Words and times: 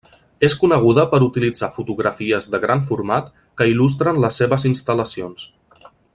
És 0.45 0.53
coneguda 0.61 1.03
per 1.11 1.19
utilitzar 1.25 1.69
fotografies 1.75 2.47
de 2.55 2.61
gran 2.65 2.81
format 2.89 3.29
que 3.61 3.69
il·lustren 3.75 4.19
les 4.25 4.41
seves 4.43 4.67
instal·lacions. 4.71 5.47